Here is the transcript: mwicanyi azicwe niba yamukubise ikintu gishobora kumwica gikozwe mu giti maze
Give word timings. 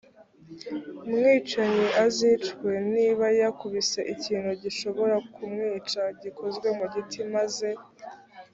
mwicanyi 1.09 1.87
azicwe 2.03 2.71
niba 2.93 3.25
yamukubise 3.39 3.99
ikintu 4.13 4.51
gishobora 4.63 5.15
kumwica 5.33 6.01
gikozwe 6.21 6.67
mu 6.77 6.85
giti 6.93 7.21
maze 7.33 7.69